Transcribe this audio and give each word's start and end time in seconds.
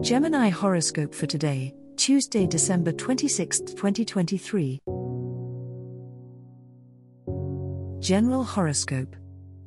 Gemini 0.00 0.48
horoscope 0.48 1.12
for 1.12 1.26
today, 1.26 1.74
Tuesday, 1.96 2.46
December 2.46 2.92
26, 2.92 3.58
2023. 3.58 4.78
General 7.98 8.44
horoscope. 8.44 9.16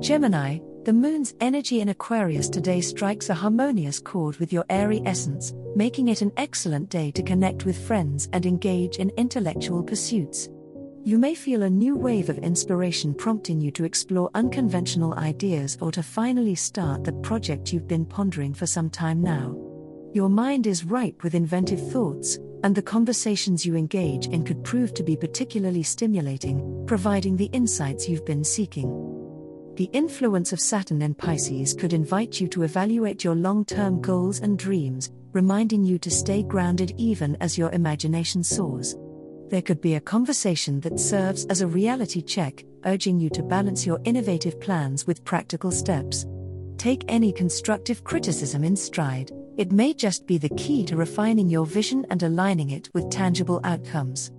Gemini, 0.00 0.58
the 0.82 0.92
moon's 0.92 1.32
energy 1.40 1.80
in 1.80 1.90
Aquarius 1.90 2.48
today 2.48 2.80
strikes 2.80 3.30
a 3.30 3.34
harmonious 3.34 4.00
chord 4.00 4.36
with 4.38 4.52
your 4.52 4.64
airy 4.68 5.00
essence, 5.06 5.54
making 5.76 6.08
it 6.08 6.22
an 6.22 6.32
excellent 6.36 6.88
day 6.88 7.12
to 7.12 7.22
connect 7.22 7.64
with 7.64 7.86
friends 7.86 8.28
and 8.32 8.46
engage 8.46 8.96
in 8.96 9.10
intellectual 9.10 9.80
pursuits. 9.80 10.48
You 11.04 11.18
may 11.18 11.36
feel 11.36 11.62
a 11.62 11.70
new 11.70 11.94
wave 11.94 12.30
of 12.30 12.38
inspiration 12.38 13.14
prompting 13.14 13.60
you 13.60 13.70
to 13.70 13.84
explore 13.84 14.28
unconventional 14.34 15.14
ideas 15.14 15.78
or 15.80 15.92
to 15.92 16.02
finally 16.02 16.56
start 16.56 17.04
the 17.04 17.12
project 17.12 17.72
you've 17.72 17.86
been 17.86 18.04
pondering 18.04 18.54
for 18.54 18.66
some 18.66 18.90
time 18.90 19.22
now. 19.22 19.65
Your 20.16 20.30
mind 20.30 20.66
is 20.66 20.82
ripe 20.82 21.22
with 21.22 21.34
inventive 21.34 21.90
thoughts, 21.92 22.38
and 22.64 22.74
the 22.74 22.80
conversations 22.80 23.66
you 23.66 23.76
engage 23.76 24.28
in 24.28 24.44
could 24.44 24.64
prove 24.64 24.94
to 24.94 25.02
be 25.02 25.14
particularly 25.14 25.82
stimulating, 25.82 26.84
providing 26.86 27.36
the 27.36 27.50
insights 27.52 28.08
you've 28.08 28.24
been 28.24 28.42
seeking. 28.42 28.88
The 29.76 29.90
influence 29.92 30.54
of 30.54 30.58
Saturn 30.58 31.02
in 31.02 31.12
Pisces 31.12 31.74
could 31.74 31.92
invite 31.92 32.40
you 32.40 32.48
to 32.48 32.62
evaluate 32.62 33.24
your 33.24 33.34
long 33.34 33.66
term 33.66 34.00
goals 34.00 34.40
and 34.40 34.58
dreams, 34.58 35.10
reminding 35.32 35.84
you 35.84 35.98
to 35.98 36.10
stay 36.10 36.42
grounded 36.42 36.94
even 36.96 37.36
as 37.42 37.58
your 37.58 37.70
imagination 37.72 38.42
soars. 38.42 38.96
There 39.50 39.60
could 39.60 39.82
be 39.82 39.96
a 39.96 40.00
conversation 40.00 40.80
that 40.80 40.98
serves 40.98 41.44
as 41.50 41.60
a 41.60 41.66
reality 41.66 42.22
check, 42.22 42.64
urging 42.86 43.20
you 43.20 43.28
to 43.28 43.42
balance 43.42 43.84
your 43.84 44.00
innovative 44.04 44.58
plans 44.62 45.06
with 45.06 45.26
practical 45.26 45.70
steps. 45.70 46.24
Take 46.78 47.04
any 47.06 47.32
constructive 47.32 48.02
criticism 48.02 48.64
in 48.64 48.76
stride, 48.76 49.30
it 49.56 49.72
may 49.72 49.94
just 49.94 50.26
be 50.26 50.38
the 50.38 50.50
key 50.50 50.84
to 50.84 50.96
refining 50.96 51.48
your 51.48 51.64
vision 51.64 52.04
and 52.10 52.22
aligning 52.22 52.70
it 52.70 52.90
with 52.92 53.10
tangible 53.10 53.60
outcomes. 53.64 54.30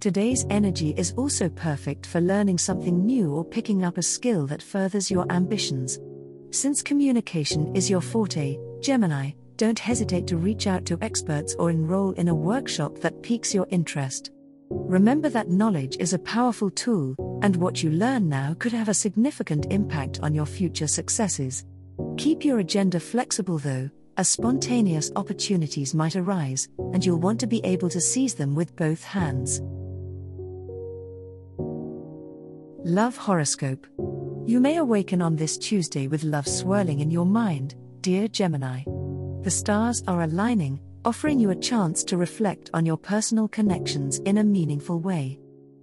Today's 0.00 0.46
energy 0.48 0.94
is 0.96 1.12
also 1.16 1.48
perfect 1.48 2.06
for 2.06 2.20
learning 2.20 2.58
something 2.58 3.04
new 3.04 3.34
or 3.34 3.44
picking 3.44 3.84
up 3.84 3.98
a 3.98 4.02
skill 4.02 4.46
that 4.46 4.62
furthers 4.62 5.10
your 5.10 5.30
ambitions. 5.30 5.98
Since 6.50 6.82
communication 6.82 7.74
is 7.76 7.90
your 7.90 8.00
forte, 8.00 8.56
Gemini, 8.80 9.32
don't 9.56 9.78
hesitate 9.78 10.26
to 10.28 10.36
reach 10.36 10.66
out 10.66 10.86
to 10.86 10.98
experts 11.02 11.54
or 11.58 11.68
enroll 11.68 12.12
in 12.12 12.28
a 12.28 12.34
workshop 12.34 12.98
that 13.00 13.22
piques 13.22 13.52
your 13.52 13.66
interest. 13.70 14.30
Remember 14.70 15.28
that 15.28 15.50
knowledge 15.50 15.96
is 15.98 16.12
a 16.12 16.18
powerful 16.20 16.70
tool, 16.70 17.16
and 17.42 17.56
what 17.56 17.82
you 17.82 17.90
learn 17.90 18.28
now 18.28 18.54
could 18.58 18.72
have 18.72 18.88
a 18.88 18.94
significant 18.94 19.66
impact 19.70 20.20
on 20.22 20.34
your 20.34 20.46
future 20.46 20.86
successes. 20.86 21.64
Keep 22.16 22.44
your 22.44 22.60
agenda 22.60 23.00
flexible 23.00 23.58
though, 23.58 23.90
as 24.18 24.28
spontaneous 24.28 25.12
opportunities 25.14 25.94
might 25.94 26.16
arise, 26.16 26.68
and 26.92 27.06
you'll 27.06 27.20
want 27.20 27.38
to 27.38 27.46
be 27.46 27.64
able 27.64 27.88
to 27.88 28.00
seize 28.00 28.34
them 28.34 28.54
with 28.54 28.74
both 28.74 29.04
hands. 29.04 29.60
Love 32.84 33.16
Horoscope. 33.16 33.86
You 34.44 34.60
may 34.60 34.78
awaken 34.78 35.22
on 35.22 35.36
this 35.36 35.56
Tuesday 35.56 36.08
with 36.08 36.24
love 36.24 36.48
swirling 36.48 36.98
in 36.98 37.12
your 37.12 37.26
mind, 37.26 37.76
dear 38.00 38.26
Gemini. 38.26 38.82
The 39.42 39.50
stars 39.50 40.02
are 40.08 40.22
aligning, 40.22 40.80
offering 41.04 41.38
you 41.38 41.50
a 41.50 41.56
chance 41.56 42.02
to 42.04 42.16
reflect 42.16 42.70
on 42.74 42.84
your 42.84 42.96
personal 42.96 43.46
connections 43.46 44.18
in 44.20 44.38
a 44.38 44.44
meaningful 44.44 44.98
way. 44.98 45.38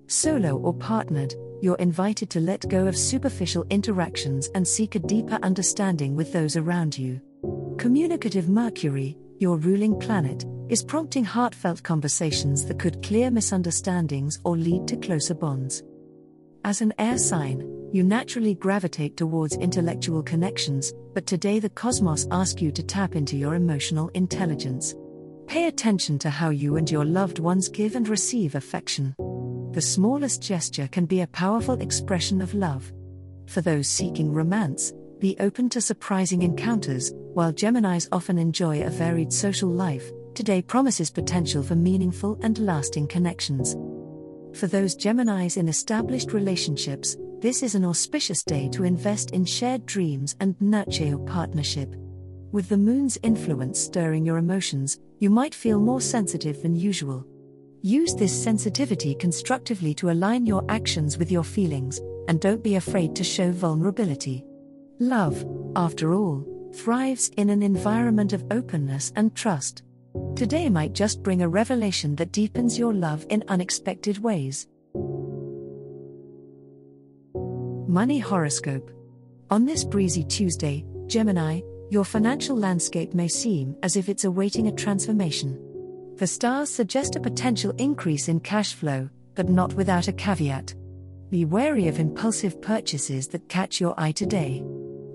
Solo 0.08 0.58
or 0.58 0.74
partnered, 0.74 1.34
you're 1.62 1.78
invited 1.78 2.30
to 2.32 2.42
let 2.42 2.68
go 2.68 2.86
of 2.86 2.98
superficial 2.98 3.66
interactions 3.70 4.50
and 4.56 4.68
seek 4.68 4.96
a 4.96 5.00
deeper 5.00 5.40
understanding 5.42 6.18
with 6.18 6.34
those 6.34 6.58
around 6.58 6.98
you. 6.98 7.22
Communicative 7.78 8.48
Mercury, 8.48 9.18
your 9.40 9.58
ruling 9.58 10.00
planet, 10.00 10.46
is 10.70 10.84
prompting 10.84 11.26
heartfelt 11.26 11.84
conversations 11.84 12.66
that 12.66 12.80
could 12.80 13.04
clear 13.04 13.30
misunderstandings 13.30 14.40
or 14.46 14.56
lead 14.56 14.88
to 14.88 14.96
closer 14.96 15.34
bonds. 15.34 15.84
As 16.64 16.82
an 16.82 16.94
air 16.98 17.18
sign, 17.18 17.90
you 17.92 18.02
naturally 18.02 18.56
gravitate 18.56 19.18
towards 19.18 19.58
intellectual 19.58 20.24
connections, 20.24 20.94
but 21.14 21.28
today 21.28 21.60
the 21.60 21.70
cosmos 21.70 22.26
asks 22.32 22.62
you 22.62 22.72
to 22.72 22.82
tap 22.82 23.16
into 23.16 23.36
your 23.36 23.56
emotional 23.56 24.08
intelligence. 24.10 24.96
Pay 25.46 25.68
attention 25.68 26.18
to 26.20 26.30
how 26.30 26.50
you 26.50 26.78
and 26.78 26.90
your 26.90 27.06
loved 27.06 27.40
ones 27.40 27.68
give 27.68 27.96
and 27.96 28.08
receive 28.08 28.56
affection. 28.56 29.14
The 29.74 29.82
smallest 29.82 30.42
gesture 30.42 30.88
can 30.88 31.06
be 31.06 31.22
a 31.22 31.28
powerful 31.28 31.80
expression 31.82 32.42
of 32.42 32.54
love. 32.54 32.92
For 33.48 33.62
those 33.62 33.88
seeking 33.88 34.32
romance, 34.32 34.94
be 35.26 35.36
open 35.40 35.68
to 35.68 35.82
surprising 35.82 36.44
encounters, 36.44 37.12
while 37.34 37.52
Geminis 37.52 38.08
often 38.12 38.38
enjoy 38.38 38.84
a 38.84 38.92
varied 38.92 39.34
social 39.34 39.68
life, 39.68 40.12
today 40.36 40.62
promises 40.62 41.10
potential 41.10 41.64
for 41.64 41.74
meaningful 41.74 42.38
and 42.44 42.60
lasting 42.60 43.08
connections. 43.08 43.76
For 44.56 44.68
those 44.68 44.96
Geminis 44.96 45.58
in 45.58 45.68
established 45.68 46.32
relationships, 46.32 47.18
this 47.40 47.64
is 47.64 47.74
an 47.74 47.86
auspicious 47.86 48.44
day 48.44 48.70
to 48.70 48.84
invest 48.84 49.32
in 49.32 49.46
shared 49.46 49.88
dreams 49.88 50.36
and 50.42 50.56
nurture 50.62 51.06
your 51.06 51.26
partnership. 51.26 51.96
With 52.52 52.70
the 52.70 52.78
moon's 52.78 53.18
influence 53.24 53.80
stirring 53.80 54.28
your 54.28 54.38
emotions, 54.38 55.00
you 55.18 55.32
might 55.32 55.56
feel 55.56 55.80
more 55.80 56.02
sensitive 56.02 56.62
than 56.62 56.76
usual. 56.76 57.26
Use 57.82 58.14
this 58.14 58.44
sensitivity 58.44 59.16
constructively 59.16 59.96
to 59.96 60.12
align 60.12 60.46
your 60.46 60.64
actions 60.70 61.18
with 61.18 61.32
your 61.32 61.44
feelings, 61.44 62.00
and 62.28 62.40
don't 62.40 62.62
be 62.62 62.76
afraid 62.76 63.16
to 63.16 63.24
show 63.24 63.52
vulnerability. 63.52 64.46
Love, 65.00 65.46
after 65.76 66.14
all, 66.14 66.72
thrives 66.74 67.30
in 67.36 67.50
an 67.50 67.62
environment 67.62 68.32
of 68.32 68.46
openness 68.50 69.12
and 69.18 69.36
trust. 69.36 69.84
Today 70.38 70.70
might 70.70 70.94
just 70.94 71.22
bring 71.22 71.42
a 71.42 71.50
revelation 71.50 72.16
that 72.16 72.32
deepens 72.32 72.80
your 72.80 72.94
love 72.94 73.26
in 73.30 73.44
unexpected 73.50 74.18
ways. 74.20 74.68
Money 77.88 78.20
Horoscope. 78.20 78.90
On 79.50 79.66
this 79.66 79.84
breezy 79.84 80.24
Tuesday, 80.24 80.86
Gemini, 81.08 81.60
your 81.90 82.06
financial 82.06 82.56
landscape 82.56 83.14
may 83.14 83.28
seem 83.28 83.76
as 83.84 83.98
if 83.98 84.08
it's 84.08 84.24
awaiting 84.24 84.68
a 84.68 84.72
transformation. 84.72 85.60
The 86.16 86.28
stars 86.28 86.70
suggest 86.70 87.18
a 87.18 87.20
potential 87.20 87.74
increase 87.78 88.30
in 88.30 88.40
cash 88.40 88.74
flow, 88.74 89.10
but 89.34 89.50
not 89.50 89.74
without 89.74 90.08
a 90.08 90.14
caveat. 90.14 90.74
Be 91.30 91.44
wary 91.44 91.90
of 91.90 92.00
impulsive 92.00 92.62
purchases 92.62 93.28
that 93.30 93.50
catch 93.50 93.82
your 93.82 93.94
eye 93.98 94.14
today. 94.14 94.64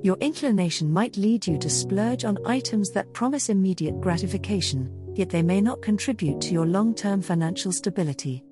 Your 0.02 0.16
inclination 0.16 0.90
might 0.90 1.18
lead 1.18 1.46
you 1.46 1.58
to 1.58 1.68
splurge 1.68 2.24
on 2.24 2.38
items 2.46 2.90
that 2.92 3.12
promise 3.12 3.50
immediate 3.50 4.00
gratification, 4.00 4.90
yet 5.14 5.28
they 5.28 5.42
may 5.42 5.60
not 5.60 5.82
contribute 5.82 6.40
to 6.40 6.52
your 6.54 6.64
long 6.64 6.94
term 6.94 7.20
financial 7.20 7.70
stability. 7.70 8.42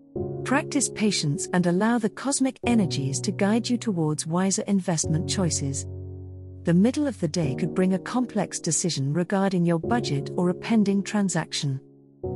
Practice 0.45 0.91
patience 0.95 1.49
and 1.55 1.67
allow 1.67 1.99
the 1.99 2.11
cosmic 2.11 2.59
energies 2.67 3.19
to 3.23 3.33
guide 3.33 3.69
you 3.69 3.79
towards 3.79 4.27
wiser 4.27 4.63
investment 4.67 5.29
choices. 5.29 5.87
The 6.65 6.75
middle 6.75 7.07
of 7.07 7.19
the 7.19 7.29
day 7.29 7.55
could 7.55 7.75
bring 7.75 7.95
a 7.95 7.99
complex 7.99 8.61
decision 8.61 9.15
regarding 9.15 9.65
your 9.65 9.79
budget 9.79 10.31
or 10.37 10.51
a 10.51 10.55
pending 10.55 11.03
transaction. 11.03 11.81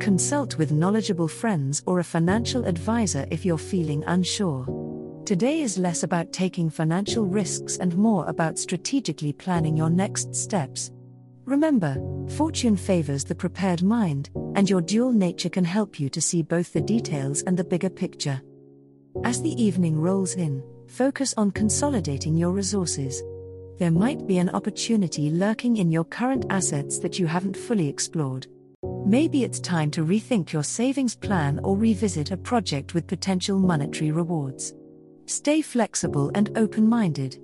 Consult 0.01 0.57
with 0.57 0.73
knowledgeable 0.73 1.29
friends 1.29 1.83
or 1.85 1.99
a 1.99 2.05
financial 2.05 2.65
advisor 2.65 3.27
if 3.31 3.45
you're 3.45 3.59
feeling 3.59 4.05
unsure. 4.07 4.65
Today 5.25 5.61
is 5.61 5.79
less 5.79 6.03
about 6.03 6.33
taking 6.33 6.69
financial 6.69 7.25
risks 7.25 7.77
and 7.77 7.97
more 7.97 8.27
about 8.27 8.59
strategically 8.59 9.33
planning 9.33 9.77
your 9.77 9.89
next 9.89 10.35
steps. 10.35 10.91
Remember, 11.45 11.97
fortune 12.31 12.77
favors 12.77 13.23
the 13.23 13.35
prepared 13.35 13.85
mind, 13.85 14.31
and 14.57 14.69
your 14.69 14.81
dual 14.81 15.13
nature 15.13 15.49
can 15.49 15.65
help 15.65 16.01
you 16.01 16.09
to 16.09 16.21
see 16.21 16.43
both 16.43 16.73
the 16.73 16.81
details 16.81 17.43
and 17.43 17.57
the 17.57 17.63
bigger 17.63 17.89
picture. 17.89 18.43
As 19.23 19.41
the 19.41 19.63
evening 19.63 19.97
rolls 19.97 20.35
in, 20.35 20.61
focus 20.89 21.35
on 21.37 21.53
consolidating 21.53 22.37
your 22.37 22.51
resources. 22.51 23.23
There 23.79 23.93
might 23.93 24.27
be 24.27 24.39
an 24.39 24.51
opportunity 24.51 25.31
lurking 25.31 25.77
in 25.77 25.93
your 25.93 26.05
current 26.05 26.47
assets 26.51 26.99
that 26.99 27.21
you 27.21 27.29
haven't 27.29 27.57
fully 27.57 27.89
explored. 27.89 28.49
Maybe 29.07 29.45
it's 29.45 29.61
time 29.61 29.93
to 29.93 30.05
rethink 30.05 30.53
your 30.53 30.65
savings 30.65 31.15
plan 31.15 31.61
or 31.63 31.77
revisit 31.77 32.33
a 32.33 32.37
project 32.37 32.93
with 32.93 33.07
potential 33.07 33.61
monetary 33.61 34.11
rewards. 34.11 34.75
Stay 35.27 35.63
flexible 35.63 36.31
and 36.35 36.57
open 36.59 36.89
minded. 36.89 37.39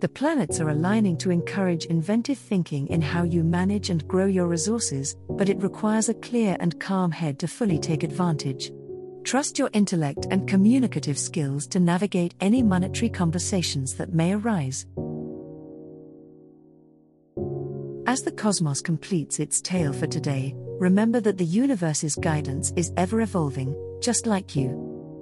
The 0.00 0.08
planets 0.08 0.60
are 0.60 0.70
aligning 0.70 1.18
to 1.18 1.30
encourage 1.30 1.86
inventive 1.86 2.38
thinking 2.38 2.86
in 2.88 3.02
how 3.02 3.24
you 3.24 3.44
manage 3.44 3.90
and 3.90 4.06
grow 4.08 4.26
your 4.26 4.46
resources, 4.46 5.16
but 5.28 5.48
it 5.48 5.62
requires 5.62 6.08
a 6.08 6.14
clear 6.14 6.56
and 6.60 6.78
calm 6.80 7.10
head 7.10 7.38
to 7.40 7.48
fully 7.48 7.78
take 7.78 8.02
advantage. 8.02 8.72
Trust 9.24 9.58
your 9.58 9.68
intellect 9.72 10.26
and 10.30 10.48
communicative 10.48 11.18
skills 11.18 11.66
to 11.68 11.80
navigate 11.80 12.34
any 12.40 12.62
monetary 12.62 13.10
conversations 13.10 13.94
that 13.94 14.14
may 14.14 14.32
arise. 14.32 14.86
As 18.06 18.22
the 18.22 18.32
cosmos 18.32 18.80
completes 18.80 19.38
its 19.38 19.60
tale 19.60 19.92
for 19.92 20.06
today, 20.06 20.54
remember 20.56 21.20
that 21.20 21.36
the 21.36 21.44
universe's 21.44 22.16
guidance 22.16 22.72
is 22.74 22.92
ever 22.96 23.20
evolving, 23.20 23.76
just 24.00 24.26
like 24.26 24.56
you. 24.56 24.87